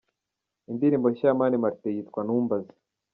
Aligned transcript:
Indirimbo 0.71 1.07
nshya 1.09 1.27
ya 1.29 1.39
Mani 1.39 1.57
Martin 1.63 1.93
yitwa 1.95 2.19
"Ntumbaze":. 2.23 2.73